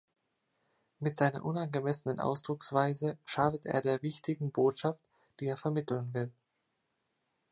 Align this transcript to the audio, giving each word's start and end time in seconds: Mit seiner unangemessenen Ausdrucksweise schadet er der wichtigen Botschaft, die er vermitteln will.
Mit 0.97 1.15
seiner 1.15 1.45
unangemessenen 1.45 2.19
Ausdrucksweise 2.19 3.19
schadet 3.23 3.67
er 3.67 3.81
der 3.81 4.01
wichtigen 4.01 4.51
Botschaft, 4.51 4.99
die 5.39 5.45
er 5.45 5.57
vermitteln 5.57 6.11
will. 6.11 6.31